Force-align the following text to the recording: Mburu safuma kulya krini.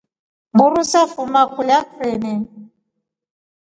Mburu 0.53 0.81
safuma 0.91 1.41
kulya 1.53 1.79
krini. 1.91 2.33